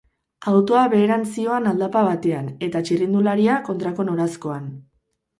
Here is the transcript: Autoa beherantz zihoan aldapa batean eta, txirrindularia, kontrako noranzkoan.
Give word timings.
Autoa 0.51 0.79
beherantz 0.93 1.25
zihoan 1.41 1.67
aldapa 1.71 2.01
batean 2.07 2.47
eta, 2.67 2.81
txirrindularia, 2.87 3.59
kontrako 3.69 4.07
noranzkoan. 4.09 4.65